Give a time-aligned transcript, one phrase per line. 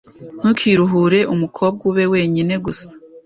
[0.39, 2.87] Ntukiruhure umukobwa ube wenyine gusa